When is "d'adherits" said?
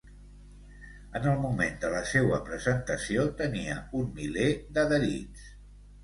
4.79-5.45